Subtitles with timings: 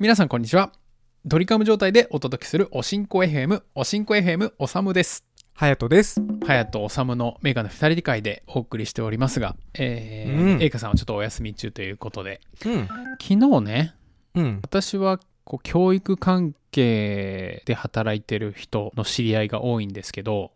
[0.00, 0.72] 皆さんこんにちは
[1.26, 6.22] ドリカム状態でお届けするおしんこ FM おしんこ FM おさむですはやとです。
[6.46, 12.88] はやとおさむのメガネ二人会でお送りしておりますがえーうんエイカさんはちょっとお休み中ということでうん。
[13.20, 13.94] 昨日ね
[14.34, 14.60] うん。
[14.62, 20.52] 私はこう教育関係で働いてる人の知り合いが多いんですけど。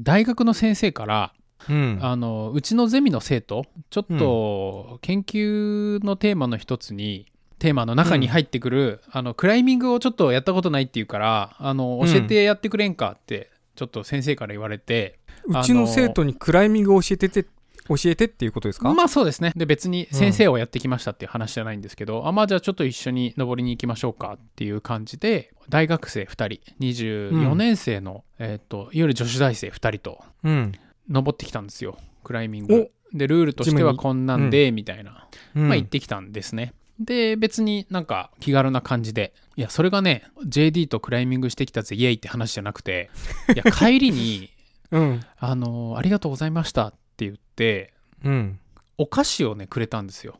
[0.00, 1.34] 大学の先生から
[1.68, 1.98] うん。
[2.00, 7.26] あのうちのゼミの生徒ちょっと研究のテーマの一つに、
[7.60, 17.44] テーマの中に入ってくる、あのクライミングをちょっとやったことないっていうからあの教えてやってくれんかってちょっと先生から言われて、うちの生徒にクライミングを教えてて、
[17.88, 18.92] 教えてっていうことですか？
[18.94, 19.52] まあそうですね。
[19.54, 30.72] で別に先生をやってきましたっていう話じゃないんですけど、あまあじゃあちょっと一緒に登りに行きましょうかっていう感じで大学生2人24年生の、えっ、といわゆる女子大生2人とうん。
[31.10, 32.90] 登ってきたんですよクライミング。
[33.12, 35.26] でルールとしてはこんなんで、みたいな。
[35.56, 35.68] うん。
[35.68, 36.74] まあ行ってきたんですね。
[37.00, 43.10] で、別になんか気軽な感じで、いや、それがね、JD とクライミングしてきたぜ、イエイって話じゃなくて、
[43.54, 44.50] いや、 帰りに、
[44.90, 45.20] うん。
[45.38, 47.92] あの、ありがとうございましたって言って、
[48.24, 48.58] うん。
[48.98, 50.38] お菓子をね、くれたんですよ。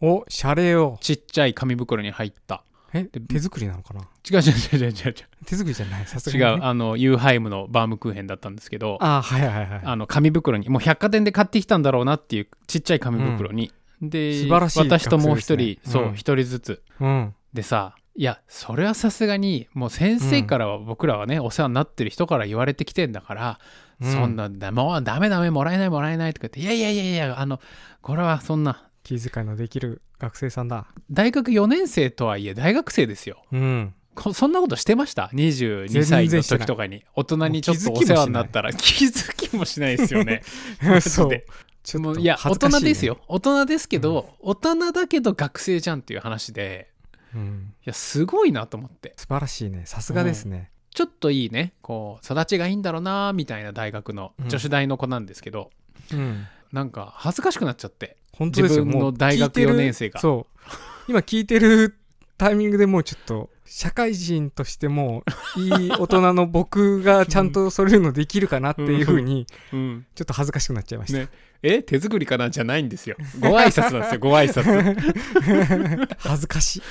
[0.00, 0.98] お、謝礼を。
[1.00, 2.64] ちっちゃい紙袋に入った。
[2.92, 4.00] え、手作りなのかな？
[4.28, 5.14] 違う違う違う違う違う
[5.46, 6.06] 手作りじゃない？
[6.06, 6.36] さす違う。
[6.38, 6.42] 違う。
[6.42, 6.66] がにね。
[6.66, 9.80] あの、ユーハイムのバームクーヘンだったんですけど、あ、はいはいはい。
[9.84, 13.70] あの、紙袋に、もう百貨店で買ってきたんだろうなっていうちっちゃい紙袋に、
[14.02, 16.14] で、素晴らしい私ともう一人、そうう、ん。
[16.14, 17.34] 一人ずつ、うん。
[17.52, 23.60] でさいやそれはさすがにもう先生からは僕らはね、お世話になってる人から言われてきてんだから、
[24.00, 24.12] うん。
[24.12, 27.60] そんなだもうダメダメもらえないもらえないとか言っていやいやいやいやあの
[28.02, 28.86] これはそんな。
[29.02, 30.86] 気遣いのできる学生さんだ。
[31.10, 33.42] 大学4年生とはいえ大学生ですよ。
[33.52, 33.94] うん。
[34.14, 37.04] こそんなことしてました？22全歳の時とかに。
[37.14, 38.72] 大人にちょっとお世話になったら。
[38.72, 39.96] 気づきもしない。
[39.96, 40.42] ですよね。
[41.00, 41.30] そう。
[41.30, 41.46] で。
[41.90, 43.04] ちょっといや大人です。
[43.04, 46.90] よ大人ですけど、大人だけど学生じゃんっていう話で
[47.34, 47.74] うん。
[47.80, 49.82] いやすごいなと思って素晴らしいね。
[49.86, 50.70] さすがですね。
[50.94, 55.70] ちょっといいねこう育ちがいいんだろうなみたいな大学のうん女子大の子なんですけど、
[56.12, 56.46] うん。
[56.72, 58.84] なんか恥ずかしくなっちゃって本当ですよ。
[58.84, 60.60] 自分のもう大学聞いてる4年生がそう。
[61.08, 61.96] 今聞いてる
[62.40, 65.24] タイミングでもうちょっと、社会人としても、
[65.56, 71.18] いい大人の僕がちゃんとそういうのできるかなっていうふうに、うんちょっと恥ずかしくなっちゃいました。
[71.18, 71.28] ね
[71.62, 72.48] え手作りかな？
[72.48, 76.82] じゃないんですよご挨拶なんですよ ご挨拶恥ずかしい。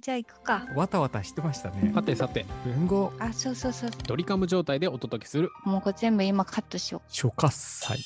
[0.00, 0.66] じゃあ行くか。
[0.74, 1.92] わたわたしてましたね。
[1.94, 3.90] さてさて文豪あ、そうそうそう。
[4.06, 7.98] ドリカム状態でお届けするもうこれ全部今カットしよ初喝祭。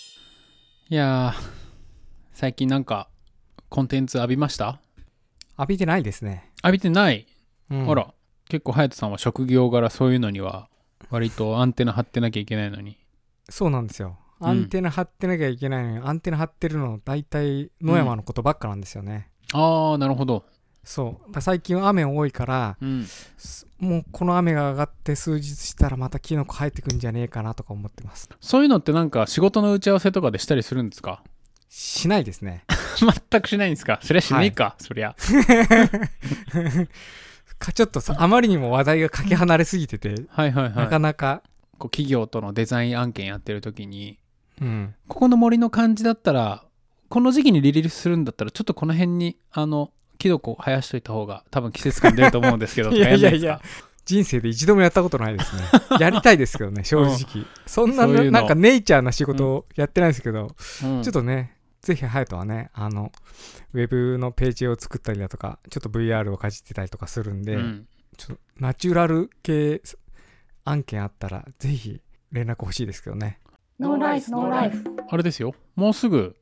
[0.91, 1.43] いやー
[2.33, 3.09] 最近なんか
[3.69, 4.81] コンテンツ浴びました？
[5.59, 6.51] 浴びてないですね。
[6.63, 7.27] 浴びてない、
[7.71, 8.13] うんあら
[8.49, 10.69] 結構隼人さんは職業柄そういうのには
[11.11, 12.99] 割とアンテナ張ってなきゃいけないのに
[13.49, 14.09] そうなんですよ。
[14.09, 14.15] うん
[14.47, 19.31] アンテナ張ってなきゃいけないのに、アンテナ張ってるの大体野山のことばっかなんですよね。
[19.55, 20.45] ああなるほど
[20.83, 21.41] そう。
[21.41, 28.29] 最近は雨多いから、うんすもうこの雨が上がって数日したらまたキノコ生えてくんじゃねえかなとか思ってます。
[28.41, 31.23] そういうのってなんか仕事の打ち合わせとかでしたりするんですか？
[31.71, 32.65] しないですね。
[32.99, 33.99] 全くしないんですか？
[34.03, 35.15] そりゃしねえか、そりゃ。
[37.59, 40.75] かちょっとさあまりにも話題がかけ離れすぎてて、はいはいはい。
[40.75, 41.43] なかなか、
[41.79, 44.19] こう企業とのデザイン案件やってる時に、
[44.61, 46.65] うん、ここの森の感じだったら、
[47.09, 53.61] この時期にリリースするんだったら、ちょっとこの辺に、あの、キノコ生やしといた方が多分季節感出ると思うんですけど、 いやいやいや
[54.05, 55.63] 人生で一度もやったことないですね。
[55.99, 57.47] やりたいですけどね、正直。
[57.67, 58.31] そんなそういうの。
[58.33, 61.03] なんかネイチャーな仕事をやってないですけど、うん。
[61.03, 61.54] ちょっとね、
[61.85, 63.13] ぜひ、ハヤトはね、あの、
[63.75, 67.87] ウェブのページを作ったりだとか、ちょっと VR をかじってたりとかするんで、うん
[68.17, 69.83] ちょっとナチュラル系
[70.65, 72.01] 案件あったら、ぜひ
[72.31, 73.41] 連絡欲しいですけどね。
[73.81, 73.83] う。
[73.83, 74.85] ノーライフ、ノーライフ。
[75.09, 76.37] あれですよ、もうすぐ、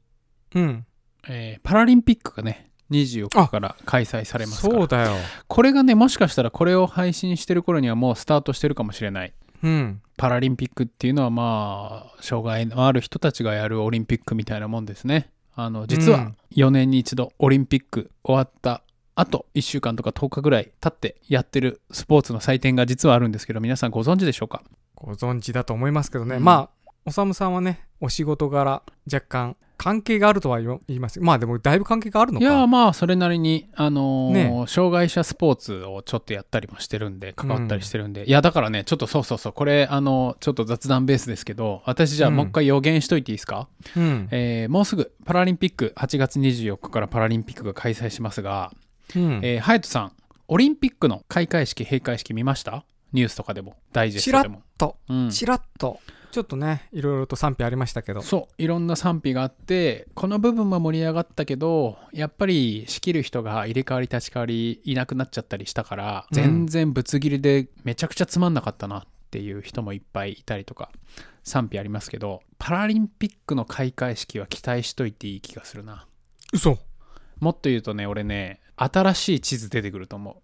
[0.55, 0.87] うん。
[1.29, 5.17] えーパラリンピックがね、24日から開催されますからそうだよ。
[5.49, 9.33] これがねもしかしたらこれを配信してる頃にはもうスタートしてるかもしれない
[9.63, 10.03] うん。
[10.17, 18.83] パラリンピックっていうのはまあ障害のある人たちがやるオリンピックみたいなもんですねあの実はうん4年に一度オリンピック終わった
[19.17, 24.63] あと1週間とか10日ぐらい経ってやってるスポーツの祭典が実はあるんですけど皆さんご存知でしょうか？
[24.95, 26.37] ご存知だと思いますけどね。
[26.37, 28.83] うんまあ、おさむさんはね、お仕事柄、
[29.13, 31.21] 若干、関係があるとは言います。
[31.21, 32.47] まあでも、だいぶ関係があるのか。
[32.47, 44.29] いやまあそれなりにあのーね障害者スポーツをちょっとやったりもしてるんで関わったりしてるんで、いやだからねちょっとそうそうそうこれあのちょっと雑談ベースですけど私じゃあうんもう一回予言しといていいですか、うん。
[44.31, 48.73] えーもうすぐパラリンピック8月24日からパラリンピックが開催しますが、
[49.17, 49.41] うん。
[49.43, 50.13] えー、ハヤトさん
[50.47, 52.85] オリンピックの開会式閉会式見ました？
[53.13, 56.01] ニュースとかでもダイジェストでも、と、うん、ちらっと、
[56.33, 58.23] ちょっとねいろいろと賛否ありましたけど。
[58.23, 66.37] そういろんな賛否があってこの部分は盛り上がったけどやっぱり仕切る人が入れ替わり立ち替わりいなくなっちゃったりしたから、うん。
[66.37, 70.91] 全然ぶつ切りでめちゃくちゃつまんなかったなっていう人もいっぱいいたりとか
[71.45, 76.07] 賛否ありますけどパラリンピックの開会式は期待しといていい気がするな。
[76.53, 76.79] 嘘。
[77.41, 80.37] もっと言うとね俺ね新しい地図出てくると思う。
[80.37, 80.42] え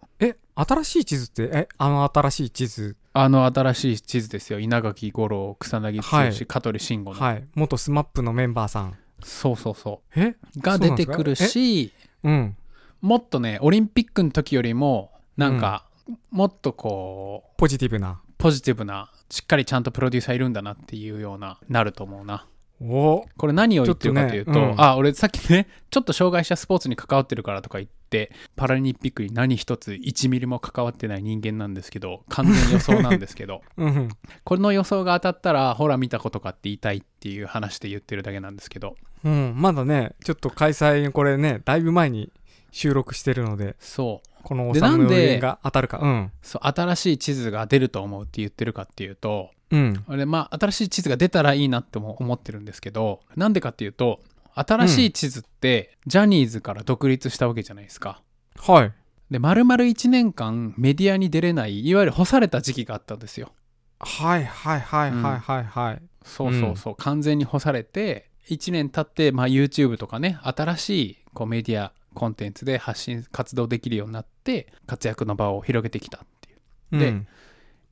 [0.60, 2.96] 新しい地図ってえあの新しい地図？
[3.12, 4.58] あの新しい地図ですよ。
[4.58, 6.46] 稲垣吾郎草薙剛、はい。
[6.46, 7.44] 香取慎吾の、はい。
[7.54, 8.96] 元スマップのメンバーさん。
[9.22, 10.36] そうそうそえ？
[10.56, 11.92] うが出てくるし
[12.24, 12.56] うん。
[13.00, 15.84] もっとねオリンピックの時よりもなんか、
[16.30, 18.20] もっとこうポジティブな。
[18.38, 22.46] ポジティブなしっかりちゃんとプロデューサーいるんだなっていうようななると思うな
[22.80, 23.26] お。
[23.36, 24.80] これ何を言ってるかというととねうん。
[24.80, 34.08] あ俺さっきねちょっと障害者スポーツに関わってるからとか言ってパラリンピックに何一つ1ミリも関わってない人間なんですけど完全予想なんですけど うん
[34.44, 38.96] これの予想が当たったらほら見たことかって言いたいっていう話で言ってるだけなんですけど。
[39.24, 39.54] うん。
[39.56, 42.32] まだねちょっと開催これねだいぶ前に
[42.70, 44.28] 収録してるのでそう。
[44.44, 45.08] このおでさむ
[45.40, 45.98] が当たるか。
[45.98, 46.32] うん。
[46.42, 54.20] そう新しい地図が出ると思うって言ってるかっていうとうん俺まあ新しい地図が出たらいいなっても思ってるんですけどなんでかっていうと
[54.54, 58.22] 新しい地図ってジャニーズから独立したわけじゃないですか。
[58.58, 58.92] はい
[59.30, 63.52] で丸々1年間メディアに出れないいわゆる干された時期があったんですよ。
[64.00, 76.98] はいはいはいはいはいはいそうそうそう、完全に干されて1年経って、まあ、YouTube とかね新しいこうメディアコンテンツで発信活動できるようになって活躍の場を広げてきたっていう。
[76.98, 77.26] でうん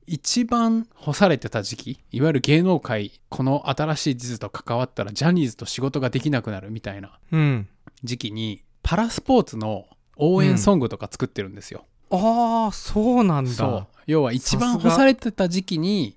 [0.07, 7.67] 一番干されてた時期いわゆる芸能界この新しい地図と関わったらジャニーズと仕事ができなくなるみたいなうん。
[8.03, 11.85] 時期にパラスポーツの応援ソングとか作ってるんですよ。
[12.09, 13.87] ああそうなんだ。
[14.05, 16.15] 要は一番干されてた時期に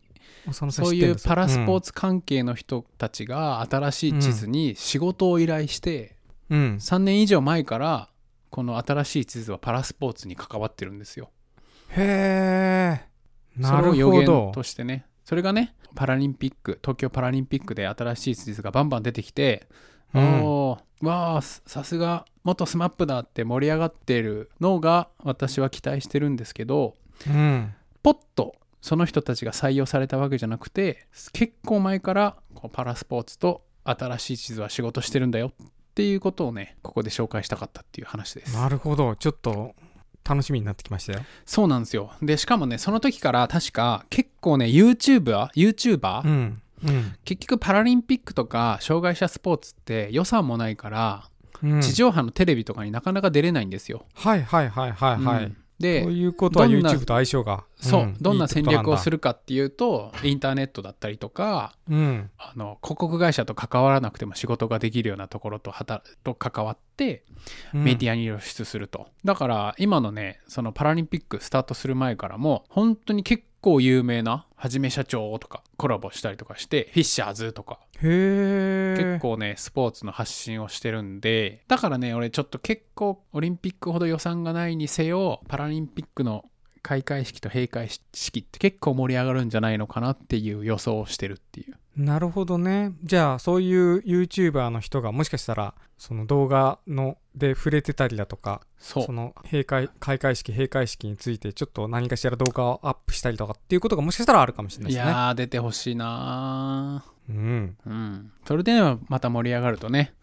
[0.53, 6.15] そういうパラスポーツツ関係の人たちが新しい地図に仕事を依頼して
[6.49, 6.79] うん。
[6.81, 8.09] 3年以上前から
[8.51, 11.31] この新しい地図はパラスポーツに関わってるんですよ。
[11.89, 13.10] へえ
[13.61, 15.07] なそれをる予言ほどとしてね。
[15.25, 19.69] それがねパラリンピック東京パラリンピックで新しい地図がバンバン出てきて、
[20.15, 20.45] うん。
[20.45, 26.97] おーわあささすが元スマップだって盛り上がってるのが私は期待してるんですけど
[27.27, 27.73] うん。
[28.03, 38.55] ポッとその人たちが採用されたわけじゃなくて結構前からこうパラスポーツと新しい地図は仕事してるんだよっていうことをねここで紹介したかったっていう話です。
[38.55, 39.17] なるほど。
[39.17, 39.75] ちょっと
[40.29, 41.21] 楽しみになってきましたよ。
[41.45, 42.13] そうなんですよ。
[42.23, 47.15] でしかもねその時から確か結構ね YouTuber YouTuber、うんうん。
[47.25, 51.25] 結局パラリンピックとか障害者スポーツって予算もないから
[51.63, 51.81] うん。
[51.81, 54.07] 地上波のテレビとかになかなか出れないんですよ。
[54.15, 57.65] はいはいはいはいはい、うんでということは YouTube と相性が。
[57.77, 58.17] そう、ん。
[58.21, 62.31] どんな戦略をするるかっていうとインターネットだったりとかうん。
[62.39, 67.25] あの広告会社と関わらなくても仕事ができるようなところと働と関わって
[67.73, 77.81] メディアに露出すると、だから今のねそのパラリンピックスタートする前からも本当に結構有名なはじめ社長とかコラボしたりとかしてフィッシャーズとか。
[78.03, 86.47] へえ結構ねスポーツの発信をしてるんでだからね俺ちょっと結構オリンピックほど予算がないにせよパラリンピックの
[86.83, 92.93] 開会式と閉会式って結構盛り上がるんじゃないのかなっていう予想をしてるっていうなるほどね。
[93.05, 105.11] じゃあそういう YouTuber の人がもしかしたらその動画ので触れてたりだとかその閉会開会式閉会式についてちょっと何かしら動画をアップしたりとかっていうことがもしかしたらあるかもしれないいですね。
[105.11, 107.77] やー出てほしいなうん。
[107.87, 108.33] ーうん。
[108.47, 110.15] それでねまた盛り上がるとね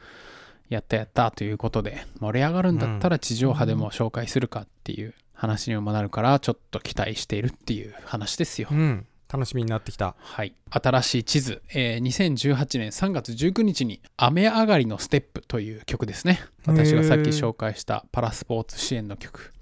[0.69, 8.69] やったやったということで盛り上がるんだったら地上波でも紹介するかっていう話にもなるからちょっと期待しているっていう話ですよ。
[8.71, 10.15] うん楽しみになってきた。
[10.17, 16.39] はい、新しい地図、えー2018年3月19日に「雨上がりのステップ」という曲ですね。
[16.65, 19.53] 私がさっき紹介したパラスポーツ支援の曲。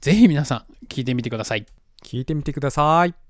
[0.00, 1.66] ぜひ皆さん聴いてみてください。
[2.02, 3.27] 聞いてみてください